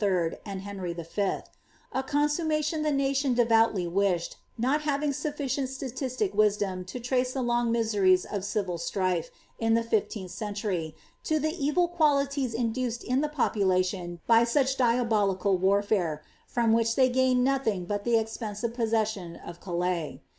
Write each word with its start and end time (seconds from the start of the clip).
and 0.47 0.61
Henry 0.61 0.95
V^— 0.95 1.43
a 1.93 2.01
consummation 2.01 2.81
the 2.81 2.89
nation 2.91 3.35
devoutly 3.35 3.85
wished, 3.85 4.35
not 4.57 4.81
having 4.81 5.13
sufficient 5.13 5.69
statistic 5.69 6.33
wisdom 6.33 6.83
to 6.85 6.99
trace 6.99 7.33
the 7.33 7.41
long 7.43 7.71
miseries 7.71 8.25
of 8.25 8.43
civil 8.43 8.79
strife, 8.79 9.29
in 9.59 9.75
the 9.75 9.83
fifteenth 9.83 10.31
century, 10.31 10.95
to 11.23 11.37
the 11.37 11.53
evil 11.63 11.87
qualities 11.87 12.55
induced 12.55 13.03
in 13.03 13.21
the 13.21 13.29
population 13.29 14.19
by 14.25 14.43
such 14.43 14.75
diabolical 14.75 15.59
wartiure, 15.59 16.21
from 16.47 16.73
which 16.73 16.95
they 16.95 17.07
gained 17.07 17.43
nothing 17.43 17.85
but 17.85 18.03
the 18.03 18.17
expensive 18.17 18.73
possession 18.73 19.35
of 19.35 19.59
Calais. 19.61 20.19